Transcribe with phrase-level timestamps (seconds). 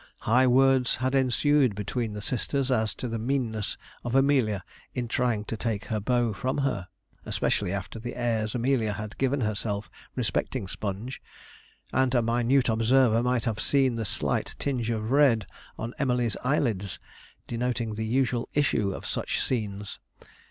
[0.21, 4.63] High words had ensued between the sisters as to the meanness of Amelia
[4.95, 6.87] in trying to take her beau from her,
[7.23, 11.21] especially after the airs Amelia had given herself respecting Sponge;
[11.93, 15.45] and a minute observer might have seen the slight tinge of red
[15.77, 16.97] on Emily's eyelids
[17.45, 19.99] denoting the usual issue of such scenes.